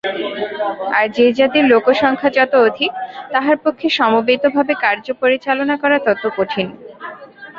[0.97, 2.91] আর যে-জাতির লোকসংখ্যা যত অধিক,
[3.31, 6.67] তাহার পক্ষে সমবেতভাবে কার্য পরিচালনা করা তত কঠিন।